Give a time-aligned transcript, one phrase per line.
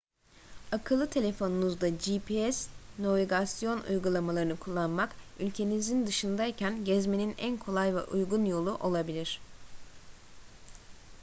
[0.71, 2.67] akıllı telefonunuzda gps
[2.99, 9.39] navigasyon uygulamalarını kullanmak ülkenizin dışındayken gezmenin en kolay ve uygun yolu olabilir